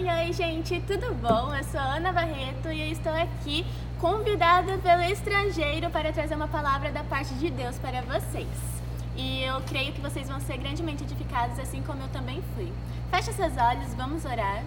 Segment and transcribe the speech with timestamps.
[0.00, 1.54] Oi, oi, gente, tudo bom?
[1.54, 3.66] Eu sou Ana Barreto e eu estou aqui
[4.00, 8.48] convidada pelo estrangeiro para trazer uma palavra da parte de Deus para vocês.
[9.14, 12.72] E eu creio que vocês vão ser grandemente edificados, assim como eu também fui.
[13.10, 14.64] Feche seus olhos, vamos orar.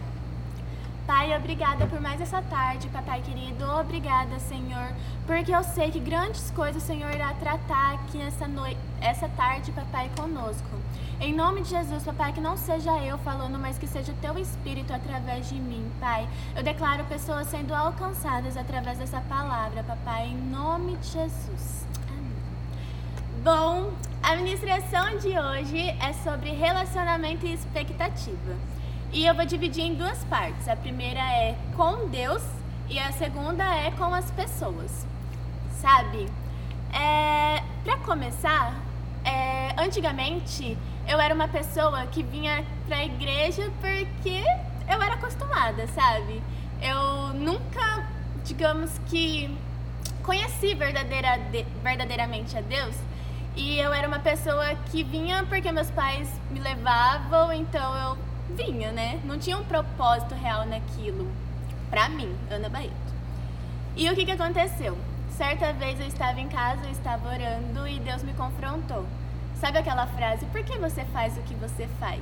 [1.08, 3.66] Pai, obrigada por mais essa tarde, papai querido.
[3.72, 4.94] Obrigada, Senhor,
[5.26, 9.72] porque eu sei que grandes coisas o Senhor irá tratar aqui essa noite, essa tarde,
[9.72, 10.78] papai, conosco.
[11.20, 14.38] Em nome de Jesus, papai, que não seja eu falando, mas que seja o teu
[14.38, 16.28] espírito através de mim, pai.
[16.56, 21.88] Eu declaro pessoas sendo alcançadas através dessa palavra, papai, em nome de Jesus.
[22.10, 22.32] Amém.
[23.44, 28.58] Bom, a ministração de hoje é sobre relacionamento e expectativa.
[29.14, 30.68] E eu vou dividir em duas partes.
[30.68, 32.42] A primeira é com Deus
[32.90, 35.06] e a segunda é com as pessoas.
[35.80, 36.28] Sabe?
[36.92, 38.76] É, para começar,
[39.24, 44.44] é, antigamente eu era uma pessoa que vinha pra igreja porque
[44.90, 46.42] eu era acostumada, sabe?
[46.82, 48.08] Eu nunca,
[48.44, 49.56] digamos que,
[50.24, 51.40] conheci verdadeira,
[51.82, 52.96] verdadeiramente a Deus.
[53.56, 58.18] E eu era uma pessoa que vinha porque meus pais me levavam, então eu
[58.56, 59.20] vinha, né?
[59.24, 61.32] Não tinha um propósito real naquilo.
[61.90, 62.94] Pra mim, Ana Barreto.
[63.96, 64.98] E o que, que aconteceu?
[65.38, 69.06] Certa vez eu estava em casa, eu estava orando e Deus me confrontou.
[69.64, 72.22] Sabe aquela frase, por que você faz o que você faz?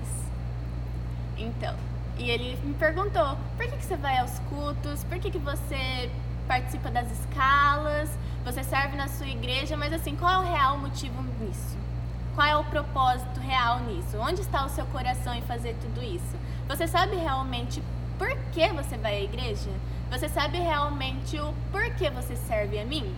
[1.36, 1.75] Então,
[2.16, 5.03] e ele me perguntou, por que, que você vai aos cultos?
[5.06, 6.12] Por que, que você
[6.47, 8.12] participa das escalas?
[8.45, 11.75] Você serve na sua igreja, mas assim, qual é o real motivo nisso?
[12.36, 14.19] Qual é o propósito real nisso?
[14.19, 16.38] Onde está o seu coração em fazer tudo isso?
[16.67, 17.81] Você sabe realmente
[18.19, 19.72] por que você vai à igreja?
[20.12, 23.12] Você sabe realmente o porquê você serve a mim?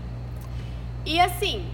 [1.05, 1.69] E assim,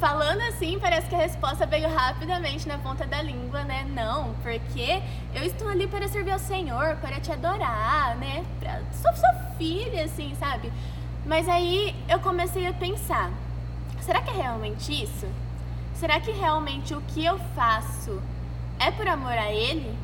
[0.00, 3.86] Falando assim, parece que a resposta veio rapidamente na ponta da língua, né?
[3.92, 5.02] Não, porque
[5.34, 8.42] eu estou ali para servir ao Senhor, para te adorar, né?
[8.58, 8.80] Pra...
[8.92, 10.72] Sou sua filha, assim, sabe?
[11.26, 13.30] Mas aí eu comecei a pensar:
[14.00, 15.28] será que é realmente isso?
[15.96, 18.22] Será que realmente o que eu faço
[18.78, 19.94] é por amor a Ele?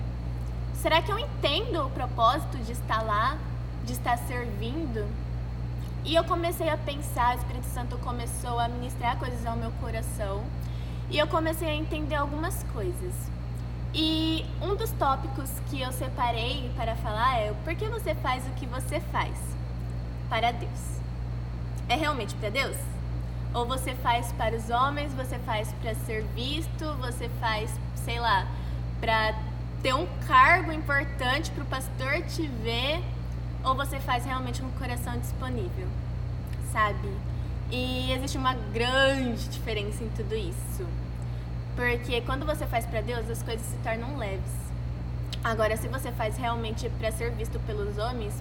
[0.75, 3.39] Será que eu entendo o propósito de estar lá,
[3.83, 5.09] de estar servindo?
[6.07, 10.45] E eu comecei a pensar, o Espírito Santo começou a ministrar coisas ao meu coração.
[11.11, 13.13] E eu comecei a entender algumas coisas.
[13.93, 18.51] E um dos tópicos que eu separei para falar é por que você faz o
[18.51, 19.37] que você faz
[20.29, 21.01] para Deus?
[21.89, 22.77] É realmente para Deus?
[23.53, 28.47] Ou você faz para os homens, você faz para ser visto, você faz, sei lá,
[29.01, 29.35] para
[29.83, 33.03] ter um cargo importante para o pastor te ver
[33.67, 35.89] ou você faz realmente com o coração disponível,
[36.73, 37.11] sabe?
[37.71, 40.87] E existe uma grande diferença em tudo isso.
[41.75, 44.53] Porque quando você faz para Deus, as coisas se tornam leves.
[45.43, 48.35] Agora, se você faz realmente para ser visto pelos homens,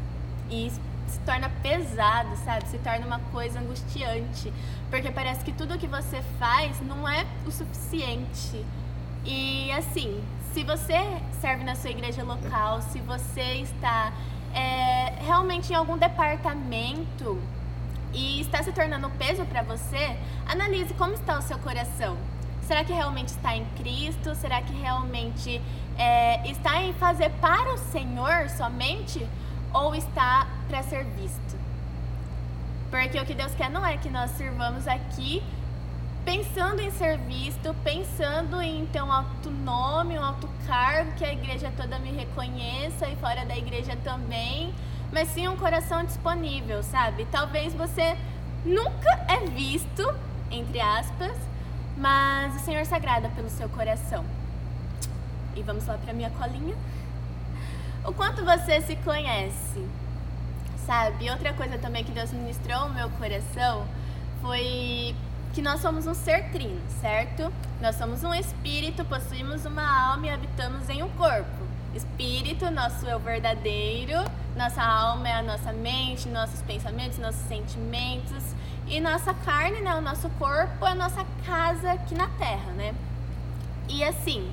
[0.49, 0.71] e
[1.07, 2.67] se torna pesado, sabe?
[2.67, 4.53] Se torna uma coisa angustiante,
[4.89, 8.63] porque parece que tudo que você faz não é o suficiente.
[9.23, 10.99] E assim, se você
[11.41, 14.13] serve na sua igreja local, se você está
[14.55, 17.41] é, realmente em algum departamento
[18.13, 20.17] e está se tornando peso para você,
[20.47, 22.17] analise como está o seu coração.
[22.61, 24.33] Será que realmente está em Cristo?
[24.33, 25.61] Será que realmente
[25.97, 29.27] é, está em fazer para o Senhor somente?
[29.73, 31.59] Ou está para ser visto?
[32.89, 35.43] Porque o que Deus quer não é que nós sirvamos aqui
[36.25, 41.31] pensando em ser visto, pensando em ter um alto nome, um alto cargo, que a
[41.31, 44.73] igreja toda me reconheça e fora da igreja também,
[45.13, 47.27] mas sim um coração disponível, sabe?
[47.31, 48.17] Talvez você
[48.65, 50.03] nunca é visto,
[50.49, 51.37] entre aspas,
[51.95, 54.25] mas o Senhor se agrada pelo seu coração.
[55.55, 56.75] E vamos lá para minha colinha.
[58.03, 59.87] O quanto você se conhece,
[60.85, 61.29] sabe?
[61.29, 63.85] Outra coisa também que Deus ministrou no meu coração
[64.41, 65.15] foi
[65.55, 67.49] que nós somos um ser trino, certo?
[67.79, 71.65] Nós somos um espírito, possuímos uma alma e habitamos em um corpo.
[71.95, 74.21] Espírito, nosso eu verdadeiro,
[74.53, 78.43] nossa alma é a nossa mente, nossos pensamentos, nossos sentimentos
[78.85, 82.93] e nossa carne, né, o nosso corpo é a nossa casa aqui na terra, né?
[83.87, 84.51] E assim,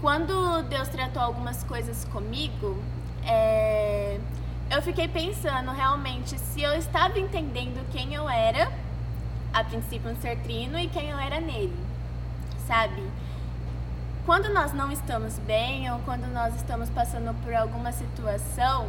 [0.00, 2.82] quando Deus tratou algumas coisas comigo,
[3.26, 4.18] é...
[4.70, 8.72] eu fiquei pensando realmente se eu estava entendendo quem eu era
[9.54, 11.78] a princípio um ser trino e quem eu era nele,
[12.66, 13.08] sabe?
[14.26, 18.88] Quando nós não estamos bem ou quando nós estamos passando por alguma situação,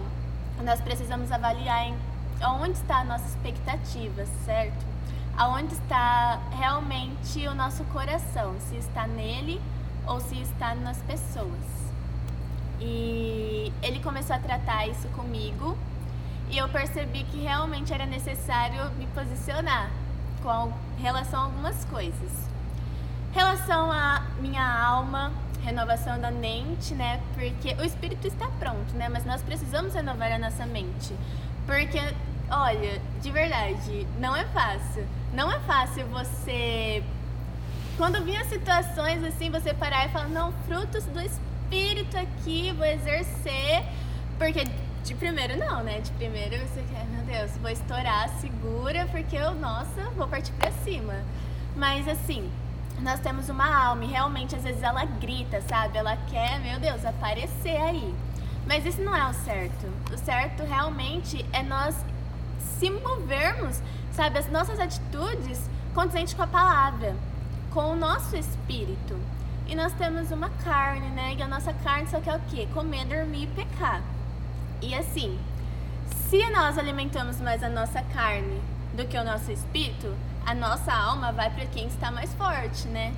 [0.63, 1.95] nós precisamos avaliar em
[2.43, 4.83] onde está a nossa expectativa, certo?
[5.37, 9.61] Aonde está realmente o nosso coração, se está nele
[10.07, 11.75] ou se está nas pessoas.
[12.79, 15.77] E ele começou a tratar isso comigo
[16.49, 19.91] e eu percebi que realmente era necessário me posicionar
[20.45, 20.71] com
[21.01, 22.31] relação a algumas coisas.
[23.33, 25.33] Relação à minha alma,
[25.63, 27.19] renovação da mente, né?
[27.33, 29.09] Porque o espírito está pronto, né?
[29.09, 31.15] Mas nós precisamos renovar a nossa mente.
[31.65, 31.99] Porque,
[32.49, 35.05] olha, de verdade, não é fácil.
[35.33, 37.03] Não é fácil você.
[37.97, 43.83] Quando vinha situações assim, você parar e falar, não, frutos do espírito aqui, vou exercer.
[44.37, 44.63] Porque
[45.05, 45.99] de primeiro não, né?
[45.99, 50.71] De primeiro você quer, meu Deus, vou estourar, segura, porque eu, nossa, vou partir pra
[50.83, 51.13] cima.
[51.75, 52.49] Mas assim,
[52.99, 55.99] nós temos uma alma e realmente às vezes ela grita, sabe?
[55.99, 58.15] Ela quer, meu Deus, aparecer aí.
[58.65, 59.85] Mas isso não é o certo.
[60.11, 61.95] O certo realmente é nós
[62.79, 63.79] se movermos,
[64.11, 64.39] sabe?
[64.39, 67.15] As nossas atitudes condizentes com a palavra,
[67.71, 69.15] com o nosso espírito.
[69.67, 71.35] E nós temos uma carne, né?
[71.37, 72.67] E a nossa carne só quer o quê?
[72.73, 74.01] Comer, dormir e pecar.
[74.85, 75.35] E assim,
[76.29, 78.61] se nós alimentamos mais a nossa carne
[78.93, 80.15] do que o nosso espírito,
[80.45, 83.11] a nossa alma vai para quem está mais forte, né?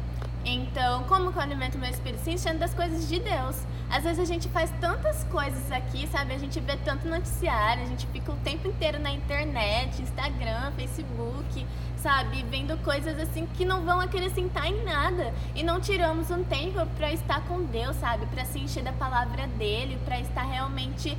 [0.46, 2.24] Então, como que eu alimento meu espírito?
[2.24, 3.58] Se enchendo das coisas de Deus.
[3.90, 6.34] Às vezes a gente faz tantas coisas aqui, sabe?
[6.34, 11.66] A gente vê tanto noticiário, a gente fica o tempo inteiro na internet, Instagram, Facebook,
[11.98, 12.46] sabe?
[12.50, 15.34] Vendo coisas assim que não vão acrescentar em nada.
[15.56, 18.26] E não tiramos um tempo para estar com Deus, sabe?
[18.28, 21.18] Para se encher da palavra dele, para estar realmente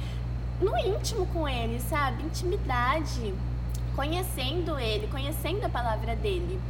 [0.60, 2.22] no íntimo com ele, sabe?
[2.24, 3.34] Intimidade,
[3.94, 6.60] conhecendo ele, conhecendo a palavra dele.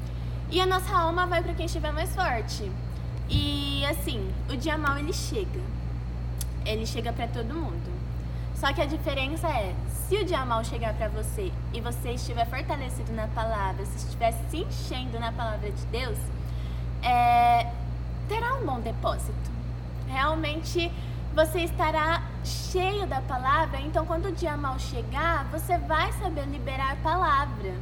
[0.51, 2.71] E a nossa alma vai para quem estiver mais forte.
[3.29, 5.61] E assim, o dia mal ele chega.
[6.65, 7.99] Ele chega para todo mundo.
[8.55, 9.75] Só que a diferença é,
[10.09, 14.33] se o dia mal chegar para você e você estiver fortalecido na palavra, se estiver
[14.51, 16.19] se enchendo na palavra de Deus,
[17.03, 17.71] é,
[18.27, 19.51] terá um bom depósito.
[20.09, 20.91] Realmente
[21.35, 26.93] você estará cheio da palavra, então quando o dia mal chegar, você vai saber liberar
[26.93, 27.75] a palavra.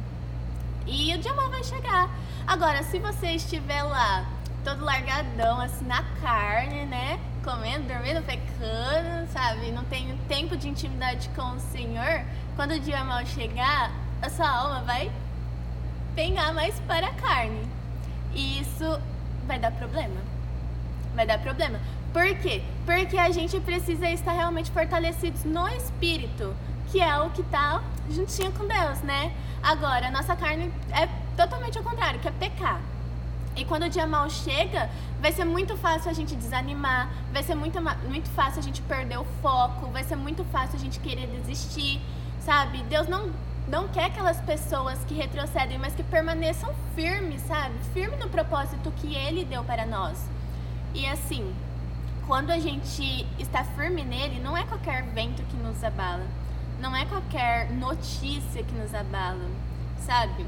[0.85, 2.09] E o dia mal vai chegar.
[2.45, 4.25] Agora, se você estiver lá,
[4.63, 7.19] todo largadão, assim, na carne, né?
[7.43, 9.71] Comendo, dormindo, pecando, sabe?
[9.71, 12.23] Não tem tempo de intimidade com o Senhor.
[12.55, 13.91] Quando o dia mal chegar,
[14.21, 15.11] a sua alma vai
[16.15, 17.67] pegar mais para a carne.
[18.33, 18.99] E isso
[19.45, 20.21] vai dar problema.
[21.15, 21.79] Vai dar problema.
[22.13, 22.61] Por quê?
[22.85, 26.55] Porque a gente precisa estar realmente fortalecidos no espírito,
[26.91, 29.31] que é o que está juntinho com Deus, né?
[29.61, 32.79] Agora, a nossa carne é totalmente ao contrário, que é pecar.
[33.55, 34.89] E quando o dia mal chega,
[35.19, 39.17] vai ser muito fácil a gente desanimar, vai ser muito, muito fácil a gente perder
[39.17, 41.99] o foco, vai ser muito fácil a gente querer desistir,
[42.39, 42.83] sabe?
[42.83, 43.31] Deus não,
[43.67, 47.73] não quer aquelas pessoas que retrocedem, mas que permaneçam firmes, sabe?
[47.93, 50.23] Firme no propósito que Ele deu para nós.
[50.93, 51.51] E assim,
[52.27, 56.27] quando a gente está firme nele, não é qualquer vento que nos abala,
[56.79, 59.49] não é qualquer notícia que nos abala,
[60.05, 60.45] sabe?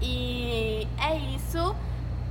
[0.00, 1.74] E é isso,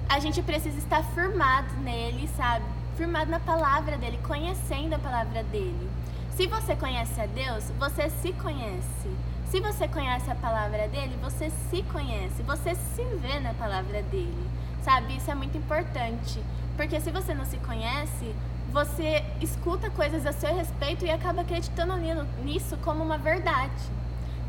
[0.08, 2.64] a gente precisa estar firmado nele, sabe?
[2.96, 5.90] Firmado na palavra dele, conhecendo a palavra dele.
[6.32, 9.10] Se você conhece a Deus, você se conhece.
[9.50, 14.50] Se você conhece a palavra dele, você se conhece, você se vê na palavra dele.
[14.82, 15.18] Sabe?
[15.18, 16.42] Isso é muito importante.
[16.76, 18.36] Porque se você não se conhece,
[18.72, 21.96] você escuta coisas a seu respeito e acaba acreditando
[22.44, 23.72] nisso como uma verdade.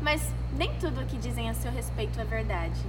[0.01, 0.21] Mas
[0.57, 2.79] nem tudo o que dizem a seu respeito é verdade,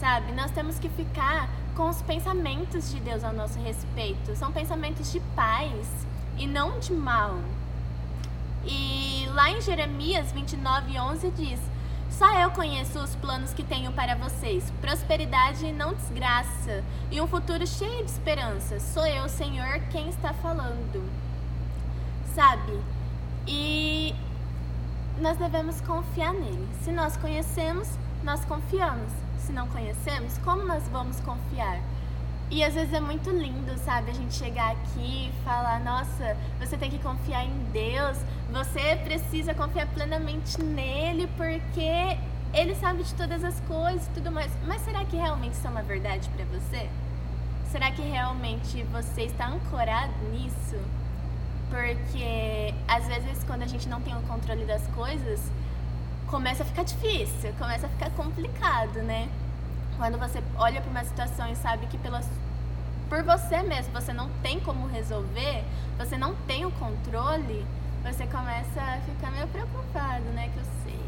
[0.00, 0.32] sabe?
[0.32, 4.34] Nós temos que ficar com os pensamentos de Deus ao nosso respeito.
[4.34, 5.86] São pensamentos de paz
[6.38, 7.38] e não de mal.
[8.64, 11.60] E lá em Jeremias 29, 11 diz:
[12.18, 16.82] só eu conheço os planos que tenho para vocês: prosperidade e não desgraça,
[17.12, 18.80] e um futuro cheio de esperança.
[18.80, 21.08] Sou eu, Senhor, quem está falando.
[22.34, 22.76] Sabe?
[23.46, 24.12] E
[25.20, 26.68] nós devemos confiar nele.
[26.82, 27.88] Se nós conhecemos,
[28.24, 29.12] nós confiamos.
[29.38, 31.80] Se não conhecemos, como nós vamos confiar?
[32.50, 34.10] E às vezes é muito lindo, sabe?
[34.10, 38.18] A gente chegar aqui e falar: nossa, você tem que confiar em Deus,
[38.50, 42.16] você precisa confiar plenamente nele porque
[42.54, 44.50] ele sabe de todas as coisas e tudo mais.
[44.66, 46.88] Mas será que realmente isso é uma verdade para você?
[47.70, 50.78] Será que realmente você está ancorado nisso?
[51.68, 55.52] Porque às vezes quando a gente não tem o controle das coisas,
[56.28, 59.28] começa a ficar difícil, começa a ficar complicado, né?
[59.98, 62.24] Quando você olha para uma situação e sabe que pelas,
[63.08, 65.64] por você mesmo você não tem como resolver,
[65.98, 67.66] você não tem o controle,
[68.04, 70.50] você começa a ficar meio preocupado, né?
[70.54, 71.07] Que eu sei.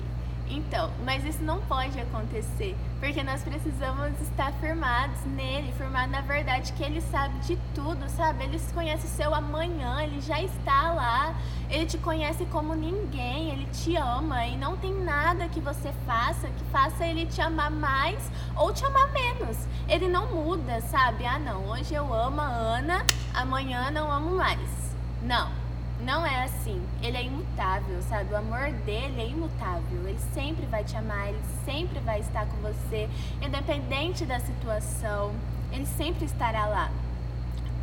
[0.50, 6.72] Então, mas isso não pode acontecer, porque nós precisamos estar firmados nele, firmados na verdade
[6.72, 8.44] que ele sabe de tudo, sabe?
[8.44, 11.34] Ele conhece o seu amanhã, ele já está lá,
[11.70, 16.48] ele te conhece como ninguém, ele te ama e não tem nada que você faça
[16.48, 18.18] que faça ele te amar mais
[18.56, 19.56] ou te amar menos.
[19.88, 21.24] Ele não muda, sabe?
[21.26, 24.68] Ah, não, hoje eu amo a Ana, amanhã não amo mais.
[25.22, 25.59] Não.
[26.02, 26.82] Não é assim.
[27.02, 28.32] Ele é imutável, sabe?
[28.32, 30.08] O amor dele é imutável.
[30.08, 33.08] Ele sempre vai te amar, ele sempre vai estar com você,
[33.42, 35.32] independente da situação.
[35.72, 36.90] Ele sempre estará lá.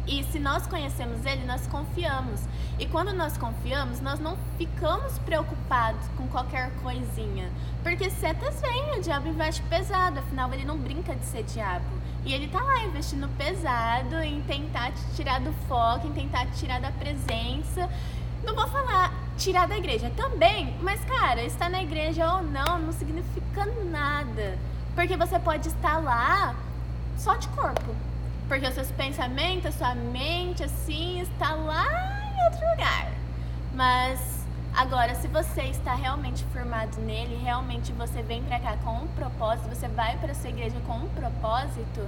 [0.08, 2.40] E se nós conhecemos Ele, nós confiamos.
[2.80, 7.52] E quando nós confiamos, nós não ficamos preocupados com qualquer coisinha.
[7.84, 11.86] Porque setas vêm, o diabo investe pesado, afinal ele não brinca de ser diabo.
[12.24, 16.58] E ele tá lá investindo pesado em tentar te tirar do foco, em tentar te
[16.58, 17.90] tirar da presença.
[18.46, 22.94] Não vou falar tirar da igreja também, mas cara, estar na igreja ou não não
[22.94, 24.58] significa nada.
[24.96, 26.56] Porque você pode estar lá
[27.18, 28.07] só de corpo
[28.48, 31.86] porque os seus pensamentos, sua mente, assim, está lá
[32.34, 33.12] em outro lugar.
[33.74, 39.08] Mas agora, se você está realmente formado nele, realmente você vem para cá com um
[39.08, 42.08] propósito, você vai para sua igreja com um propósito,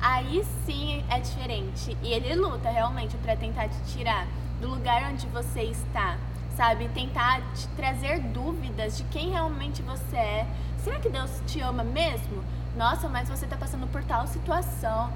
[0.00, 1.96] aí sim é diferente.
[2.02, 4.26] E ele luta realmente para tentar te tirar
[4.60, 6.16] do lugar onde você está,
[6.56, 6.88] sabe?
[6.88, 10.46] Tentar te trazer dúvidas de quem realmente você é.
[10.84, 12.44] Será que Deus te ama mesmo?
[12.76, 15.12] Nossa, mas você está passando por tal situação.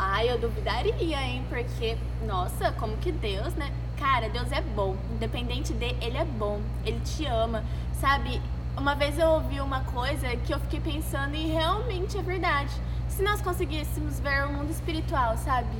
[0.00, 1.44] Ai, eu duvidaria, hein?
[1.48, 3.72] Porque, nossa, como que Deus, né?
[3.98, 4.96] Cara, Deus é bom.
[5.10, 6.60] Independente de, ele é bom.
[6.84, 7.64] Ele te ama.
[8.00, 8.40] Sabe?
[8.76, 12.70] Uma vez eu ouvi uma coisa que eu fiquei pensando e realmente é verdade.
[13.08, 15.76] Se nós conseguíssemos ver o mundo espiritual, sabe?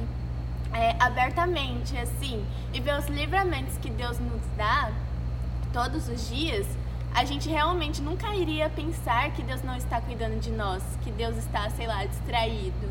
[0.75, 2.45] É, abertamente, assim,
[2.75, 4.91] e ver os livramentos que Deus nos dá
[5.73, 6.67] todos os dias,
[7.15, 11.37] a gente realmente nunca iria pensar que Deus não está cuidando de nós, que Deus
[11.37, 12.89] está, sei lá, distraído.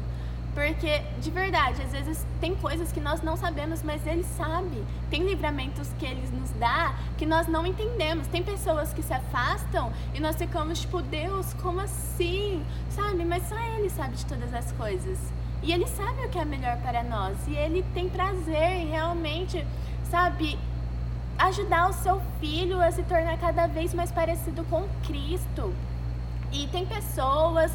[0.58, 4.84] Porque, de verdade, às vezes tem coisas que nós não sabemos, mas Ele sabe.
[5.08, 8.26] Tem livramentos que Ele nos dá que nós não entendemos.
[8.26, 12.66] Tem pessoas que se afastam e nós ficamos tipo, Deus, como assim?
[12.90, 13.24] Sabe?
[13.24, 15.20] Mas só Ele sabe de todas as coisas.
[15.62, 17.38] E Ele sabe o que é melhor para nós.
[17.48, 19.64] E Ele tem prazer em realmente,
[20.10, 20.58] sabe,
[21.38, 25.72] ajudar o seu filho a se tornar cada vez mais parecido com Cristo.
[26.52, 27.72] E tem pessoas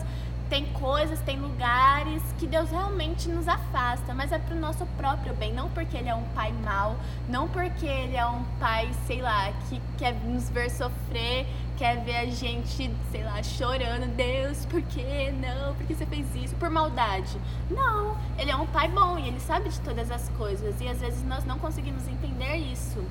[0.53, 5.51] tem coisas, tem lugares que Deus realmente nos afasta, mas é pro nosso próprio bem,
[5.51, 6.95] não porque ele é um pai mau,
[7.27, 11.47] não porque ele é um pai, sei lá, que quer nos ver sofrer,
[11.79, 15.75] quer ver a gente, sei lá, chorando, Deus, por que não?
[15.75, 16.55] Por que você fez isso?
[16.57, 17.35] Por maldade.
[17.71, 21.01] Não, ele é um pai bom e ele sabe de todas as coisas e às
[21.01, 23.03] vezes nós não conseguimos entender isso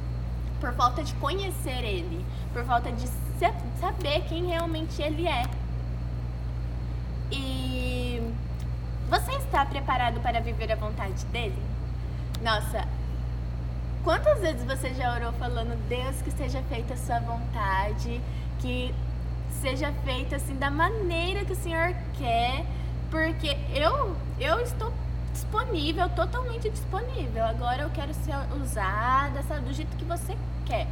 [0.60, 3.10] por falta de conhecer ele, por falta de
[3.80, 5.50] saber quem realmente ele é.
[7.32, 8.22] E
[9.10, 11.62] você está preparado para viver a vontade dele?
[12.42, 12.88] Nossa,
[14.04, 18.20] quantas vezes você já orou falando, Deus, que seja feita a sua vontade,
[18.60, 18.94] que
[19.62, 22.66] seja feita assim da maneira que o Senhor quer,
[23.10, 24.92] porque eu eu estou
[25.32, 27.46] disponível, totalmente disponível.
[27.46, 30.36] Agora eu quero ser usada, sabe, do jeito que você
[30.66, 30.88] quer.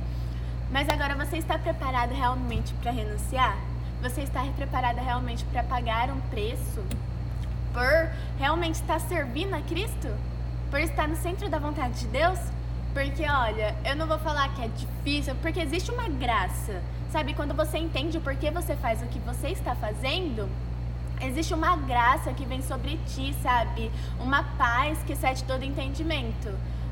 [0.72, 3.58] Mas agora você está preparado realmente para renunciar?
[4.02, 6.82] Você está preparada realmente para pagar um preço
[7.74, 10.08] por realmente estar servindo a Cristo?
[10.72, 12.40] Por estar no centro da vontade de Deus?
[12.94, 16.82] Porque, olha, eu não vou falar que é difícil, porque existe uma graça.
[17.12, 20.50] Sabe, quando você entende o porquê você faz o que você está fazendo,
[21.22, 23.92] existe uma graça que vem sobre ti, sabe?
[24.20, 26.50] Uma paz que cede todo entendimento.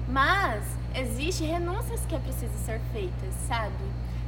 [0.09, 3.73] Mas existe renúncias que é preciso ser feitas, sabe?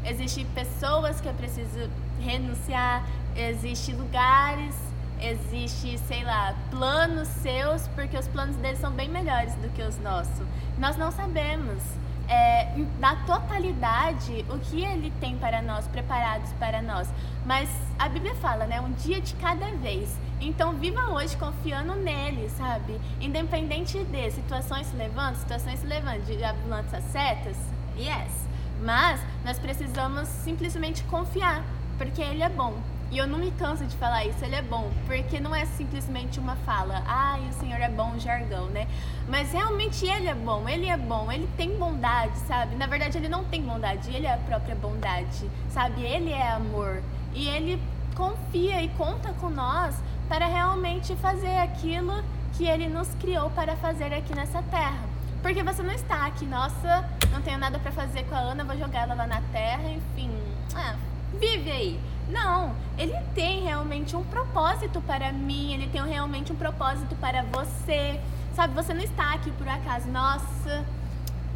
[0.05, 1.89] Existem pessoas que é preciso
[2.21, 4.75] renunciar, existem lugares,
[5.21, 9.97] existe, sei lá, planos seus, porque os planos deles são bem melhores do que os
[9.99, 10.47] nossos.
[10.77, 11.83] Nós não sabemos
[12.29, 12.67] é,
[12.99, 17.09] na totalidade o que ele tem para nós, preparados para nós.
[17.45, 18.79] Mas a Bíblia fala, né?
[18.79, 20.15] Um dia de cada vez.
[20.39, 22.99] Então viva hoje confiando nele, sabe?
[23.19, 26.37] Independente de situações se levantam, situações se levantam, de
[26.67, 27.57] lança setas,
[27.97, 28.48] yes.
[28.81, 31.63] Mas nós precisamos simplesmente confiar,
[31.97, 32.75] porque Ele é bom.
[33.11, 36.39] E eu não me canso de falar isso, Ele é bom, porque não é simplesmente
[36.39, 38.87] uma fala, ai, o Senhor é bom, jargão, né?
[39.27, 42.75] Mas realmente Ele é bom, Ele é bom, Ele tem bondade, sabe?
[42.75, 46.03] Na verdade, Ele não tem bondade, Ele é a própria bondade, sabe?
[46.03, 47.01] Ele é amor.
[47.33, 47.81] E Ele
[48.15, 49.95] confia e conta com nós
[50.27, 54.99] para realmente fazer aquilo que Ele nos criou para fazer aqui nessa terra.
[55.41, 58.77] Porque você não está aqui, nossa, não tenho nada para fazer com a Ana, vou
[58.77, 60.31] jogar ela lá na terra, enfim.
[60.75, 60.95] Ah,
[61.39, 61.99] vive aí.
[62.29, 68.19] Não, ele tem realmente um propósito para mim, ele tem realmente um propósito para você.
[68.55, 70.85] Sabe, você não está aqui por acaso, nossa,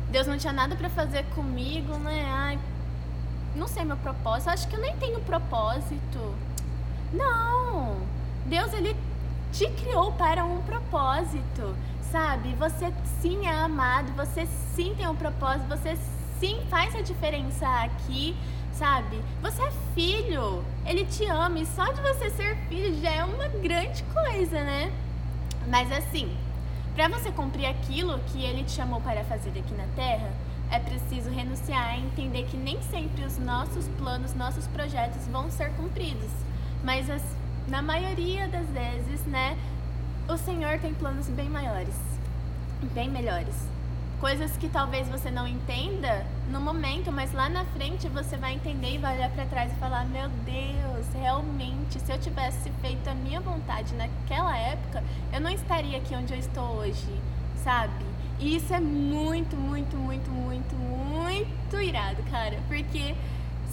[0.09, 2.25] Deus não tinha nada para fazer comigo, né?
[2.27, 2.59] Ai,
[3.55, 6.35] não sei meu propósito, acho que eu nem tenho propósito.
[7.11, 7.97] Não,
[8.45, 8.95] Deus ele
[9.53, 11.75] te criou para um propósito,
[12.11, 12.55] sabe?
[12.55, 12.91] Você
[13.21, 15.95] sim é amado, você sim tem um propósito, você
[16.39, 18.35] sim faz a diferença aqui,
[18.73, 19.21] sabe?
[19.43, 23.47] Você é filho, ele te ama e só de você ser filho já é uma
[23.47, 24.91] grande coisa, né?
[25.67, 26.35] Mas assim,
[26.95, 30.31] para você cumprir aquilo que ele te chamou para fazer aqui na Terra,
[30.71, 35.69] é preciso renunciar e entender que nem sempre os nossos planos, nossos projetos vão ser
[35.73, 36.31] cumpridos.
[36.83, 37.21] Mas as,
[37.67, 39.57] na maioria das vezes, né,
[40.27, 41.95] o Senhor tem planos bem maiores,
[42.93, 43.73] bem melhores
[44.23, 48.93] coisas que talvez você não entenda no momento, mas lá na frente você vai entender
[48.93, 53.13] e vai olhar para trás e falar: Meu Deus, realmente, se eu tivesse feito a
[53.13, 55.03] minha vontade naquela época,
[55.33, 57.21] eu não estaria aqui onde eu estou hoje,
[57.65, 58.05] sabe?
[58.39, 63.13] E isso é muito, muito, muito, muito, muito irado, cara, porque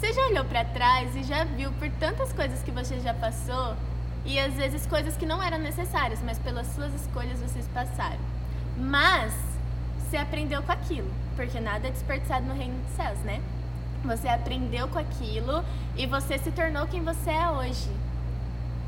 [0.00, 3.76] você já olhou para trás e já viu por tantas coisas que você já passou
[4.24, 8.18] e às vezes coisas que não eram necessárias, mas pelas suas escolhas vocês passaram.
[8.78, 9.30] Mas
[9.98, 13.42] você aprendeu com aquilo, porque nada é desperdiçado no reino dos céus, né?
[14.02, 15.62] Você aprendeu com aquilo
[15.94, 17.90] e você se tornou quem você é hoje.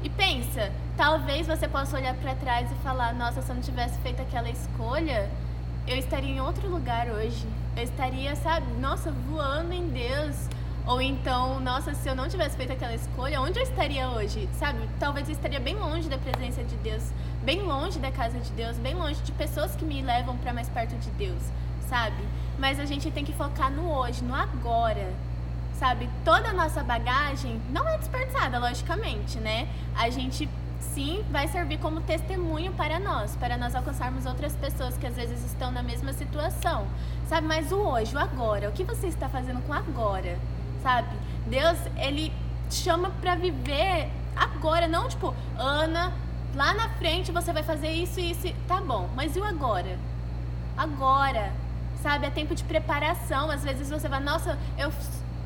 [0.02, 3.99] E pensa, talvez você possa olhar para trás e falar: nossa, se eu não tivesse
[3.99, 5.28] feito aquela escolha,
[5.87, 7.47] eu estaria em outro lugar hoje.
[7.76, 10.49] Eu estaria, sabe, nossa, voando em Deus.
[10.84, 14.48] Ou então, nossa, se eu não tivesse feito aquela escolha, onde eu estaria hoje?
[14.58, 14.80] Sabe?
[14.98, 17.04] Talvez eu estaria bem longe da presença de Deus,
[17.44, 20.68] bem longe da casa de Deus, bem longe de pessoas que me levam para mais
[20.68, 21.40] perto de Deus,
[21.88, 22.22] sabe?
[22.58, 25.12] Mas a gente tem que focar no hoje, no agora.
[25.78, 26.08] Sabe?
[26.24, 29.68] Toda a nossa bagagem não é desperdiçada, logicamente, né?
[29.96, 30.48] A gente
[30.80, 35.44] sim vai servir como testemunho para nós, para nós alcançarmos outras pessoas que às vezes
[35.44, 36.86] estão na mesma situação.
[37.28, 37.46] Sabe?
[37.46, 40.38] Mas o hoje, o agora, o que você está fazendo com agora?
[40.82, 41.16] Sabe?
[41.46, 42.32] Deus, ele
[42.70, 46.12] chama para viver agora, não tipo, Ana,
[46.54, 48.52] lá na frente você vai fazer isso e isso.
[48.66, 49.99] Tá bom, mas e o agora?
[50.76, 51.52] Agora,
[52.02, 52.26] sabe?
[52.26, 53.50] É tempo de preparação.
[53.50, 54.90] Às vezes você vai, nossa, eu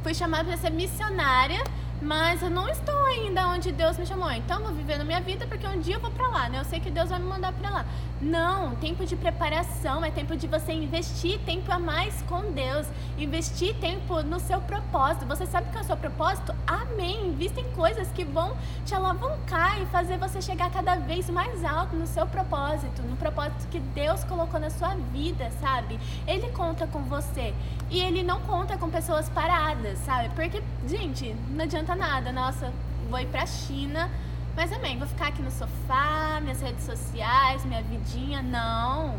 [0.02, 1.62] fui chamada para ser missionária
[2.06, 4.30] mas eu não estou ainda onde Deus me chamou.
[4.30, 6.60] Então vou viver na minha vida porque um dia eu vou para lá, né?
[6.60, 7.84] Eu sei que Deus vai me mandar para lá.
[8.20, 12.86] Não, tempo de preparação é tempo de você investir tempo a mais com Deus,
[13.18, 15.26] investir tempo no seu propósito.
[15.26, 16.54] Você sabe que é o seu propósito?
[16.64, 17.26] Amém.
[17.26, 21.96] Invista em coisas que vão te alavancar e fazer você chegar cada vez mais alto
[21.96, 25.98] no seu propósito, no propósito que Deus colocou na sua vida, sabe?
[26.26, 27.52] Ele conta com você
[27.90, 30.28] e ele não conta com pessoas paradas, sabe?
[30.30, 32.32] Porque, gente, não adianta nada.
[32.32, 32.72] Nossa,
[33.10, 34.10] vou ir pra China,
[34.54, 38.42] mas também vou ficar aqui no sofá, minhas redes sociais, minha vidinha.
[38.42, 39.18] Não,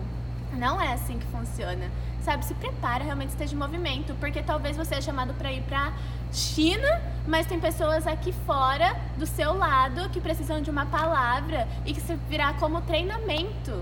[0.54, 1.90] não é assim que funciona.
[2.22, 5.94] Sabe, se prepara, realmente esteja em movimento, porque talvez você é chamado para ir pra
[6.34, 11.94] China, mas tem pessoas aqui fora do seu lado que precisam de uma palavra e
[11.94, 13.82] que se virá como treinamento,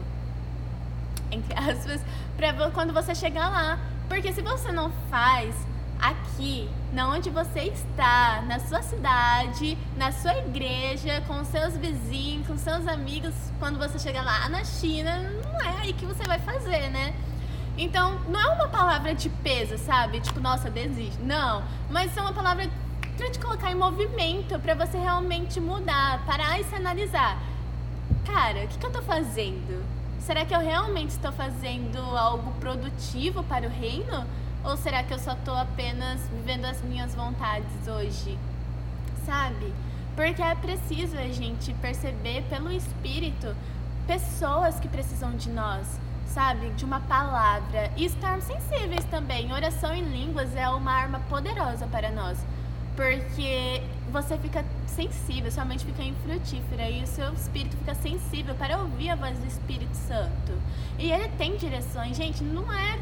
[1.32, 2.02] entre aspas,
[2.38, 3.80] para quando você chegar lá.
[4.08, 5.56] Porque se você não faz
[6.00, 12.58] aqui, na onde você está, na sua cidade, na sua igreja, com seus vizinhos, com
[12.58, 16.90] seus amigos, quando você chegar lá na China, não é aí que você vai fazer,
[16.90, 17.14] né?
[17.78, 20.22] Então, não é uma palavra de peso, sabe?
[20.22, 21.22] Tipo, nossa, desiste.
[21.22, 22.70] Não, mas é uma palavra
[23.18, 27.38] para te colocar em movimento, para você realmente mudar, parar e se analisar.
[28.26, 29.84] Cara, o que, que eu tô fazendo?
[30.20, 34.26] Será que eu realmente estou fazendo algo produtivo para o reino?
[34.66, 38.38] Ou será que eu só tô apenas vivendo as minhas vontades hoje?
[39.24, 39.72] Sabe?
[40.16, 43.56] Porque é preciso a gente perceber pelo Espírito
[44.08, 46.72] pessoas que precisam de nós, sabe?
[46.72, 47.92] De uma palavra.
[47.96, 49.54] E estar sensíveis também.
[49.54, 52.38] Oração em línguas é uma arma poderosa para nós.
[52.96, 58.80] Porque você fica sensível, sua mente fica infrutífera e o seu espírito fica sensível para
[58.80, 60.54] ouvir a voz do Espírito Santo.
[60.98, 62.98] E ele tem direções, gente, não é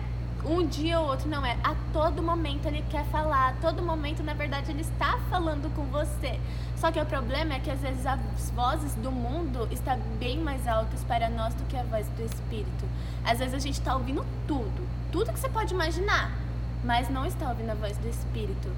[0.45, 1.57] um dia ou outro, não é.
[1.63, 5.85] A todo momento ele quer falar, a todo momento, na verdade, ele está falando com
[5.85, 6.39] você.
[6.75, 8.19] Só que o problema é que às vezes as
[8.51, 12.85] vozes do mundo estão bem mais altas para nós do que a voz do Espírito.
[13.23, 16.31] Às vezes a gente está ouvindo tudo, tudo que você pode imaginar,
[16.83, 18.69] mas não está ouvindo a voz do Espírito.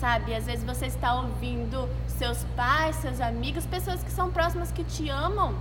[0.00, 0.34] Sabe?
[0.34, 5.08] Às vezes você está ouvindo seus pais, seus amigos, pessoas que são próximas que te
[5.10, 5.54] amam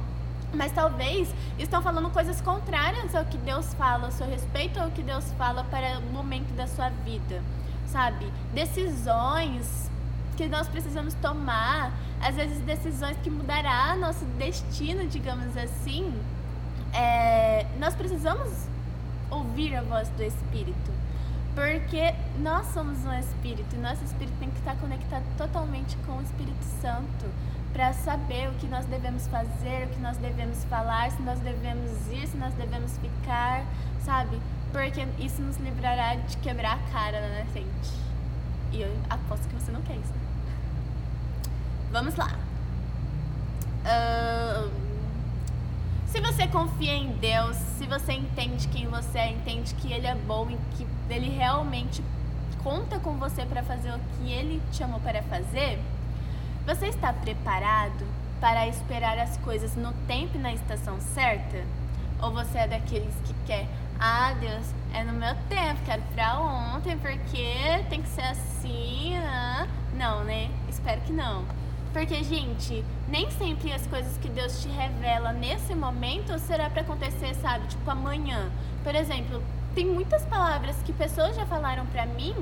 [0.54, 5.02] mas talvez estão falando coisas contrárias ao que Deus fala, ao seu respeito ao que
[5.02, 7.42] Deus fala para o momento da sua vida,
[7.88, 8.32] sabe?
[8.54, 9.90] Decisões
[10.36, 16.14] que nós precisamos tomar, às vezes decisões que mudará nosso destino, digamos assim,
[16.94, 18.68] é, nós precisamos
[19.30, 20.92] ouvir a voz do Espírito.
[21.54, 26.22] Porque nós somos um espírito e nosso espírito tem que estar conectado totalmente com o
[26.22, 27.26] Espírito Santo
[27.74, 31.92] para saber o que nós devemos fazer, o que nós devemos falar, se nós devemos
[32.12, 33.64] ir, se nós devemos ficar,
[34.04, 34.40] sabe?
[34.72, 37.92] Porque isso nos livrará de quebrar a cara na frente.
[38.72, 40.14] E eu aposto que você não quer isso.
[40.14, 40.20] Né?
[41.92, 42.32] Vamos lá.
[46.08, 50.16] Se você confia em Deus, se você entende quem você é, entende que Ele é
[50.16, 52.04] bom e que Ele realmente
[52.64, 55.80] conta com você para fazer o que Ele te chamou para fazer,
[56.66, 58.06] você está preparado
[58.40, 61.64] para esperar as coisas no tempo e na estação certa?
[62.22, 63.68] Ou você é daqueles que quer,
[64.00, 69.68] ah, Deus, é no meu tempo, quero pra ontem, porque tem que ser assim, ah.
[69.94, 70.50] Não, né?
[70.70, 71.46] Espero que não.
[71.94, 77.36] Porque, gente, nem sempre as coisas que Deus te revela nesse momento será para acontecer,
[77.36, 77.68] sabe?
[77.68, 78.50] Tipo, amanhã.
[78.84, 82.36] Por exemplo, tem muitas palavras que pessoas já falaram para mim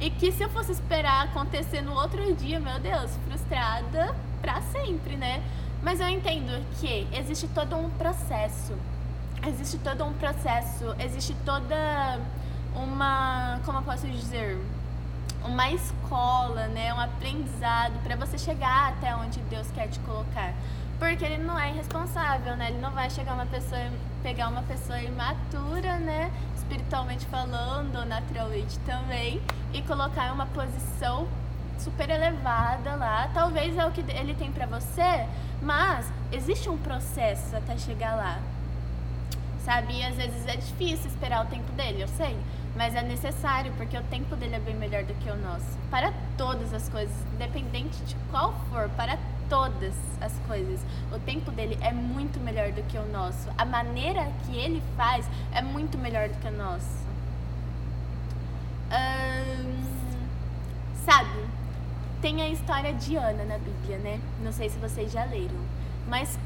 [0.00, 5.16] e que se eu fosse esperar acontecer no outro dia, meu Deus, frustrada para sempre,
[5.16, 5.42] né?
[5.82, 8.74] Mas eu entendo que existe todo um processo.
[9.46, 12.20] Existe todo um processo, existe toda
[12.76, 14.56] uma, como eu posso dizer,
[15.44, 20.54] uma escola, né, um aprendizado para você chegar até onde Deus quer te colocar.
[21.02, 22.68] Porque ele não é irresponsável, né?
[22.68, 23.80] Ele não vai chegar uma pessoa,
[24.22, 29.42] pegar uma pessoa imatura, né, espiritualmente falando, naturalmente também,
[29.74, 31.26] e colocar em uma posição
[31.76, 33.28] super elevada lá.
[33.34, 35.26] Talvez é o que ele tem para você,
[35.60, 38.38] mas existe um processo até chegar lá.
[39.64, 39.98] Sabe?
[39.98, 42.38] E às vezes é difícil esperar o tempo dele, eu sei
[42.74, 45.66] mas é necessário porque o tempo dele é bem melhor do que o nosso.
[45.90, 50.80] Para todas as coisas, independente de qual for, para todas as coisas,
[51.12, 53.48] o tempo dele é muito melhor do que o nosso.
[53.56, 57.02] A maneira que ele faz é muito melhor do que o nosso.
[58.90, 59.82] Hum,
[61.04, 61.46] sabe,
[62.20, 64.20] tem a história de Ana na Bíblia, né?
[64.42, 65.58] Não sei se vocês já leram,
[66.08, 66.38] mas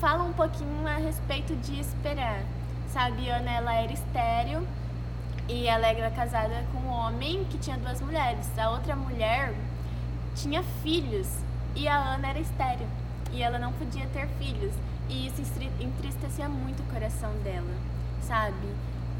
[0.00, 2.42] fala um pouquinho a respeito de esperar.
[2.92, 4.66] Sabe, Ana ela era estéreo
[5.48, 8.46] e ela era casada com um homem que tinha duas mulheres.
[8.58, 9.52] A outra mulher
[10.34, 11.28] tinha filhos
[11.78, 12.86] e a Ana era estéreo.
[13.32, 14.74] E ela não podia ter filhos.
[15.08, 15.40] E isso
[15.80, 17.72] entristecia muito o coração dela,
[18.20, 18.68] sabe?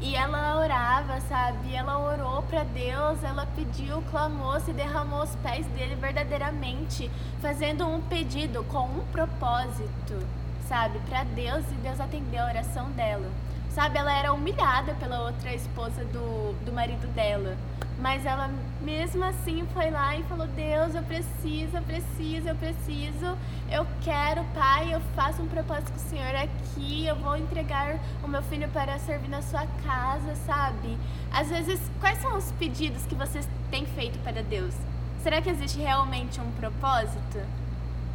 [0.01, 1.73] E ela orava, sabe?
[1.73, 7.09] Ela orou para Deus, ela pediu, clamou, se derramou aos pés dele verdadeiramente,
[7.41, 10.25] fazendo um pedido com um propósito,
[10.67, 10.99] sabe?
[11.09, 13.29] Para Deus e Deus atendeu a oração dela.
[13.71, 17.57] Sabe, ela era humilhada pela outra esposa do, do marido dela.
[17.99, 18.49] Mas ela
[18.81, 23.37] mesmo assim foi lá e falou: Deus, eu preciso, eu preciso, eu preciso,
[23.69, 28.27] eu quero, Pai, eu faço um propósito com o Senhor aqui, eu vou entregar o
[28.27, 30.97] meu filho para servir na sua casa, sabe?
[31.31, 34.73] Às vezes, quais são os pedidos que vocês têm feito para Deus?
[35.21, 37.39] Será que existe realmente um propósito?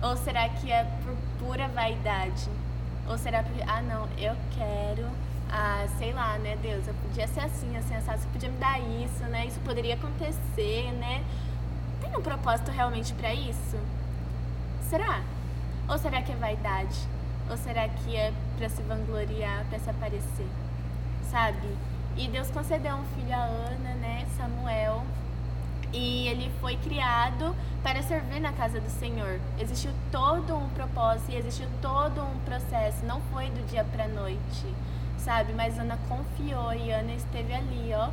[0.03, 2.49] Ou será que é por pura vaidade?
[3.07, 5.07] Ou será porque, ah, não, eu quero
[5.57, 8.81] ah, sei lá, né, Deus, eu podia ser assim, assim, assim, você podia me dar
[8.81, 9.47] isso, né?
[9.47, 11.23] Isso poderia acontecer, né?
[12.01, 13.79] Tem um propósito realmente para isso?
[14.91, 15.23] Será?
[15.89, 16.99] Ou será que é vaidade?
[17.49, 20.49] Ou será que é para se vangloriar, para se aparecer?
[21.31, 21.69] Sabe?
[22.17, 25.05] E Deus concedeu um filho a Ana, né, Samuel,
[25.93, 29.39] e ele foi criado para servir na casa do Senhor.
[29.61, 34.75] Existiu todo um propósito e existiu todo um processo, não foi do dia para noite
[35.25, 35.53] sabe?
[35.55, 38.11] Mas Ana confiou e Ana esteve ali, ó,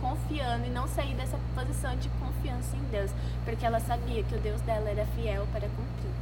[0.00, 3.10] confiando e não sair dessa posição de confiança em Deus,
[3.44, 6.12] porque ela sabia que o Deus dela era fiel para cumprir.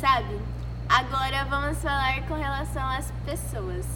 [0.00, 0.40] Sabe?
[0.88, 3.86] Agora vamos falar com relação às pessoas.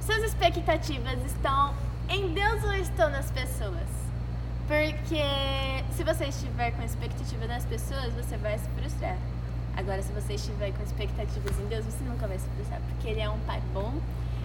[0.00, 1.74] Suas expectativas estão
[2.08, 3.88] em Deus ou estão nas pessoas?
[4.66, 5.22] Porque
[5.92, 9.16] se você estiver com expectativa nas pessoas, você vai se frustrar.
[9.76, 13.20] Agora, se você estiver com expectativas em Deus, você nunca vai se frustrar, porque Ele
[13.20, 13.92] é um Pai bom,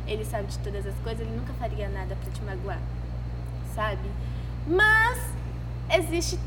[0.06, 2.80] Ele sabe de todas as coisas, Ele nunca faria nada para te magoar,
[3.74, 4.12] sabe?
[4.68, 5.18] Mas
[5.90, 6.38] existe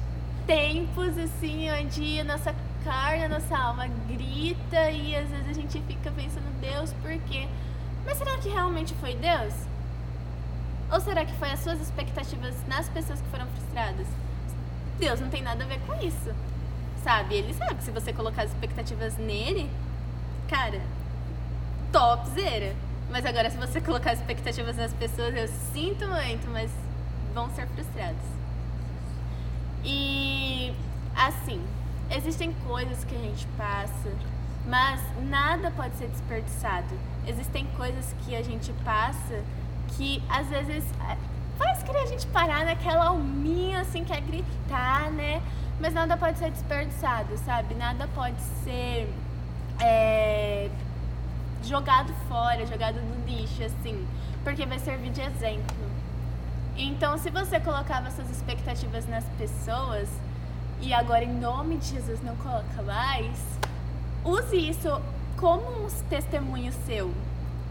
[0.47, 5.81] tempos assim onde a nossa carne, a nossa alma grita e às vezes a gente
[5.81, 7.49] fica pensando, Deus, por quê?
[8.05, 9.55] Mas será que realmente foi Deus?
[10.92, 14.07] Ou será que foi as suas expectativas nas pessoas que foram frustradas?
[14.99, 16.35] Deus não tem nada a ver com isso
[17.05, 17.35] sabe?
[17.35, 19.71] Ele sabe que se você colocar as expectativas nele,
[20.49, 20.81] cara,
[21.93, 22.75] topzera.
[23.11, 26.71] Mas agora, se você colocar as expectativas nas pessoas, eu sinto muito, mas
[27.35, 28.25] vão ser frustrados.
[29.85, 30.73] E
[31.14, 31.62] assim,
[32.11, 34.11] existem coisas que a gente passa,
[34.67, 36.99] mas nada pode ser desperdiçado.
[37.27, 39.43] Existem coisas que a gente passa
[39.97, 41.17] que às vezes é,
[41.59, 45.43] faz querer a gente parar naquela alminha assim, quer gritar, né?
[45.81, 47.75] Mas nada pode ser desperdiçado, sabe?
[47.75, 49.13] Nada pode ser
[49.81, 50.71] é,
[51.63, 54.07] jogado fora, jogado no lixo, assim,
[54.43, 55.77] porque vai servir de exemplo.
[56.77, 60.09] Então, se você colocava suas expectativas nas pessoas
[60.81, 63.39] e agora, em nome de Jesus, não coloca mais,
[64.25, 65.01] use isso
[65.37, 67.13] como um testemunho seu,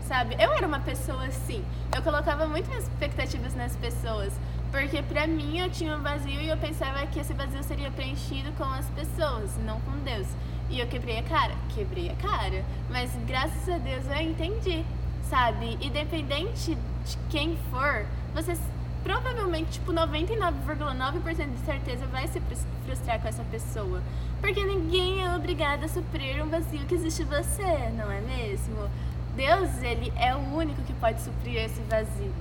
[0.08, 0.36] sabe?
[0.40, 1.64] Eu era uma pessoa assim,
[1.96, 4.34] eu colocava muitas expectativas nas pessoas,
[4.74, 8.52] porque pra mim eu tinha um vazio e eu pensava que esse vazio seria preenchido
[8.54, 10.26] com as pessoas, não com Deus.
[10.68, 14.84] E eu quebrei a cara, quebrei a cara, mas graças a Deus eu entendi,
[15.30, 15.78] sabe?
[15.80, 18.58] Independente de quem for, você
[19.04, 22.42] provavelmente, tipo, 99,9% de certeza vai se
[22.84, 24.02] frustrar com essa pessoa.
[24.42, 28.90] Porque ninguém é obrigado a suprir um vazio que existe em você, não é mesmo?
[29.36, 32.34] Deus, ele é o único que pode suprir esse vazio,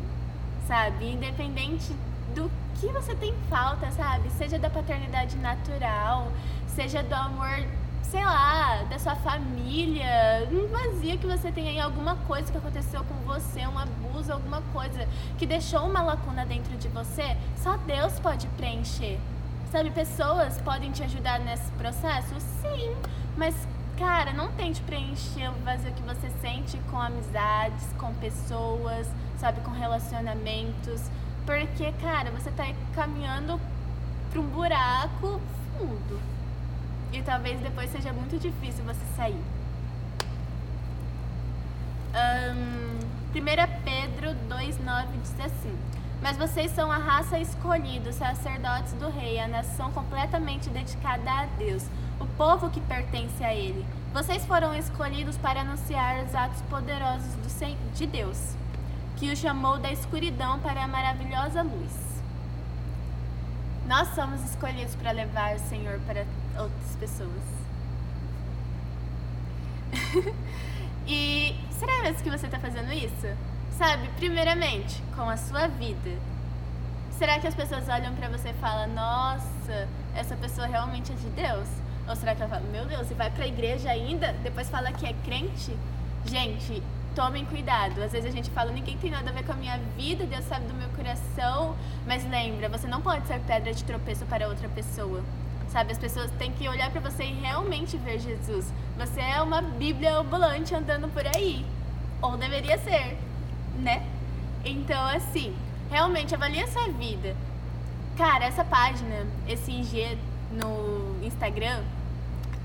[0.66, 1.10] sabe?
[1.10, 1.92] Independente
[2.34, 4.30] do que você tem falta, sabe?
[4.30, 6.30] Seja da paternidade natural,
[6.66, 7.64] seja do amor
[8.12, 13.02] sei lá, da sua família, um vazio que você tem aí, alguma coisa que aconteceu
[13.04, 18.20] com você, um abuso, alguma coisa que deixou uma lacuna dentro de você, só Deus
[18.20, 19.18] pode preencher.
[19.70, 22.38] Sabe, pessoas podem te ajudar nesse processo?
[22.60, 22.94] Sim,
[23.34, 23.54] mas
[23.98, 29.70] cara, não tente preencher o vazio que você sente com amizades, com pessoas, sabe, com
[29.70, 31.10] relacionamentos,
[31.44, 33.60] porque, cara, você tá caminhando
[34.30, 35.40] para um buraco
[35.78, 36.20] fundo
[37.12, 39.42] e talvez depois seja muito difícil você sair.
[42.14, 42.98] Um,
[43.34, 45.76] 1 Pedro 2,9 diz assim:
[46.20, 51.86] Mas vocês são a raça escolhida, sacerdotes do rei, a nação completamente dedicada a Deus,
[52.20, 53.84] o povo que pertence a Ele.
[54.12, 57.30] Vocês foram escolhidos para anunciar os atos poderosos
[57.94, 58.54] de Deus,
[59.22, 61.92] que o chamou da escuridão para a maravilhosa luz.
[63.86, 66.26] Nós somos escolhidos para levar o Senhor para
[66.58, 67.30] outras pessoas.
[71.06, 73.28] e será mesmo que você está fazendo isso?
[73.78, 76.18] Sabe, primeiramente, com a sua vida.
[77.16, 81.28] Será que as pessoas olham para você e falam, nossa, essa pessoa realmente é de
[81.28, 81.68] Deus?
[82.08, 84.32] Ou será que ela fala, meu Deus, você vai para a igreja ainda?
[84.42, 85.78] Depois fala que é crente?
[86.26, 86.82] Gente,
[87.14, 88.02] tomem cuidado.
[88.02, 90.44] Às vezes a gente fala, ninguém tem nada a ver com a minha vida, Deus
[90.44, 91.76] sabe do meu coração.
[92.06, 95.22] Mas lembra, você não pode ser pedra de tropeço para outra pessoa.
[95.68, 98.70] Sabe, as pessoas têm que olhar para você e realmente ver Jesus.
[98.98, 101.64] Você é uma Bíblia ambulante andando por aí.
[102.20, 103.16] Ou deveria ser,
[103.78, 104.06] né?
[104.64, 105.54] Então, assim,
[105.90, 107.34] realmente avalie a sua vida.
[108.18, 110.18] Cara, essa página, esse IG
[110.50, 111.80] no Instagram,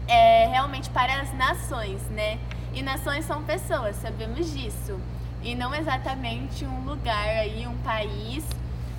[0.07, 2.37] é realmente para as nações, né?
[2.77, 4.99] E nações são pessoas, sabemos disso.
[5.41, 8.45] E não exatamente um lugar aí, um país,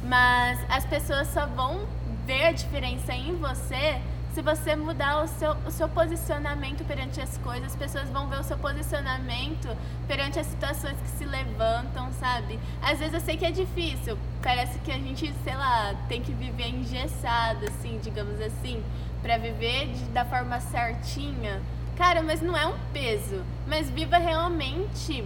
[0.03, 1.87] mas as pessoas só vão
[2.27, 4.01] ver a diferença em você
[4.35, 8.41] se você mudar o seu, o seu posicionamento perante as coisas, as pessoas vão ver
[8.41, 9.69] o seu posicionamento
[10.09, 12.59] perante as situações que se levantam, sabe?
[12.83, 16.33] Às vezes eu sei que é difícil, parece que a gente, sei lá, tem que
[16.33, 18.83] viver engessado, assim, digamos assim,
[19.23, 21.62] para viver de, da forma certinha.
[21.99, 23.43] Cara, mas não é um peso.
[23.67, 25.25] Mas viva realmente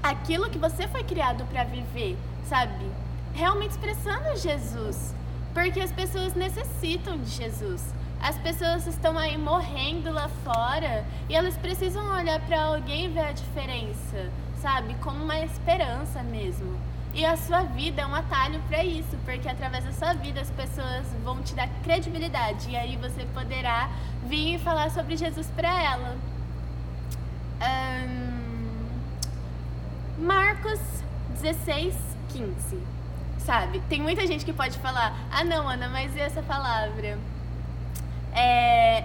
[0.00, 2.16] aquilo que você foi criado para viver,
[2.48, 2.86] sabe?
[3.34, 5.12] Realmente expressando Jesus.
[5.52, 7.92] Porque as pessoas necessitam de Jesus.
[8.22, 13.26] As pessoas estão aí morrendo lá fora e elas precisam olhar para alguém e ver
[13.26, 14.30] a diferença,
[14.62, 14.94] sabe?
[15.02, 16.78] Como uma esperança mesmo.
[17.14, 20.50] E a sua vida é um atalho para isso, porque através da sua vida as
[20.50, 23.88] pessoas vão te dar credibilidade e aí você poderá
[24.26, 26.16] vir e falar sobre Jesus para ela.
[27.62, 28.34] Um,
[30.18, 30.80] Marcos
[31.40, 31.94] 16,
[32.30, 32.78] 15.
[33.38, 33.80] Sabe?
[33.88, 37.16] Tem muita gente que pode falar: ah, não, Ana, mas e essa palavra?
[38.34, 39.04] É,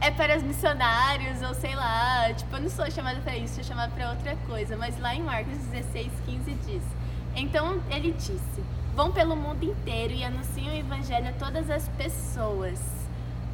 [0.00, 3.64] é para os missionários, ou sei lá, tipo, eu não sou chamada para isso, sou
[3.64, 4.78] chamada para outra coisa.
[4.78, 6.82] Mas lá em Marcos 16, 15 diz:
[7.34, 8.64] Então ele disse:
[8.94, 12.80] Vão pelo mundo inteiro e anunciam o evangelho a todas as pessoas.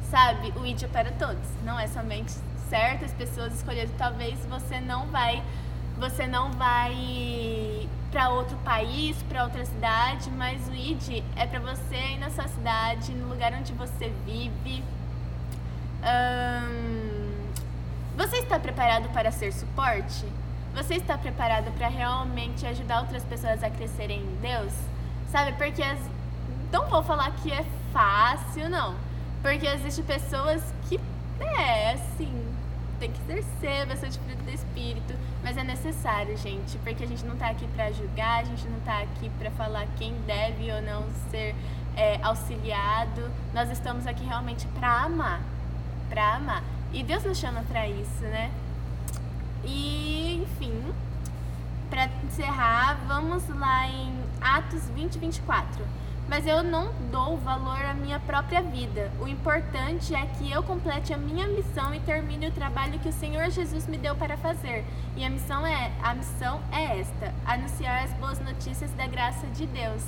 [0.09, 2.33] Sabe, o ID é para todos, não é somente
[2.69, 3.91] certas pessoas escolhidas.
[3.97, 5.43] Talvez você não vai,
[5.97, 11.95] você não vai para outro país, para outra cidade, mas o ID é para você
[12.13, 14.83] ir na sua cidade, no lugar onde você vive.
[18.15, 20.25] Você está preparado para ser suporte?
[20.77, 24.71] Você está preparado para realmente ajudar outras pessoas a crescerem em Deus?
[25.31, 25.97] Sabe, porque as...
[26.71, 28.93] não vou falar que é fácil, não.
[29.41, 30.99] Porque existem pessoas que,
[31.39, 32.31] é, assim,
[32.99, 37.33] tem que exercer bastante fruto do Espírito, mas é necessário, gente, porque a gente não
[37.33, 41.05] está aqui para julgar, a gente não está aqui para falar quem deve ou não
[41.31, 41.55] ser
[41.95, 43.31] é, auxiliado.
[43.51, 45.41] Nós estamos aqui realmente para amar,
[46.07, 46.63] para amar.
[46.93, 48.51] E Deus nos chama para isso, né?
[49.63, 50.73] E, enfim,
[51.89, 55.83] para encerrar, vamos lá em Atos 20, 24
[56.29, 59.11] mas eu não dou valor à minha própria vida.
[59.21, 63.13] O importante é que eu complete a minha missão e termine o trabalho que o
[63.13, 64.83] Senhor Jesus me deu para fazer.
[65.15, 69.65] E a missão é, a missão é esta: anunciar as boas notícias da graça de
[69.67, 70.03] Deus.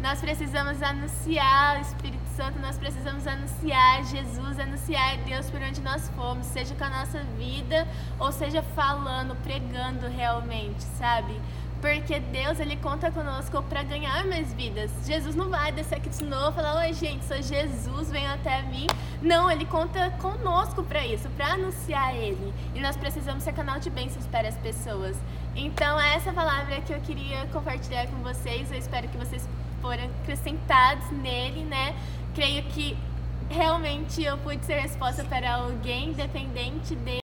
[0.00, 6.08] Nós precisamos anunciar o Espírito Santo, nós precisamos anunciar Jesus, anunciar Deus por onde nós
[6.10, 11.34] fomos, seja com a nossa vida ou seja falando, pregando realmente, sabe?
[11.80, 14.90] Porque Deus, ele conta conosco para ganhar mais vidas.
[15.04, 18.62] Jesus não vai descer aqui de novo e falar: Oi, gente, sou Jesus, venha até
[18.62, 18.86] mim.
[19.22, 22.52] Não, ele conta conosco para isso, para anunciar ele.
[22.74, 25.16] E nós precisamos ser canal de bênçãos para as pessoas.
[25.54, 28.70] Então, é essa palavra que eu queria compartilhar com vocês.
[28.72, 29.48] Eu espero que vocês
[29.80, 31.94] foram acrescentados nele, né?
[32.34, 32.96] Creio que
[33.48, 37.20] realmente eu pude ser resposta para alguém, dependente dele.